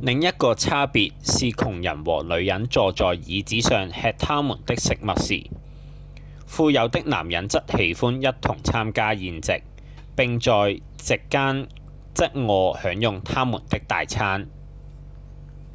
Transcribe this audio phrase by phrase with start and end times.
[0.00, 5.48] 另一個差別是窮人和女人坐在椅子上吃他們的食物時
[6.44, 9.62] 富有的男人則喜歡一同參加宴席
[10.16, 11.68] 並在席間
[12.14, 14.48] 側臥享用他們的大餐